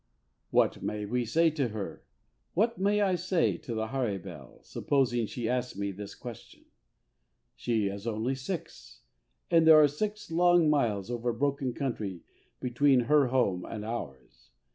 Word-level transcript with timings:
What 0.49 0.81
may 0.81 1.05
we 1.05 1.25
say 1.25 1.51
to 1.51 1.67
her? 1.67 2.01
What 2.55 2.79
may 2.79 3.01
I 3.01 3.13
say 3.13 3.55
to 3.57 3.75
the 3.75 3.89
Harebell 3.89 4.63
supposing 4.63 5.27
she 5.27 5.47
asks 5.47 5.77
me 5.77 5.91
this 5.91 6.15
question? 6.15 6.65
She 7.55 7.85
is 7.85 8.07
only 8.07 8.33
six, 8.33 9.01
and 9.51 9.67
there 9.67 9.79
are 9.79 9.87
six 9.87 10.31
long 10.31 10.71
miles 10.71 11.11
over 11.11 11.31
broken 11.31 11.73
country 11.75 12.23
between 12.59 13.01
her 13.01 13.27
home 13.27 13.63
and 13.63 13.85
ours. 13.85 14.49